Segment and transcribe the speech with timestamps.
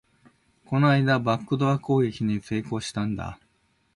[0.65, 3.39] この間、バックドア攻撃に成功したんだ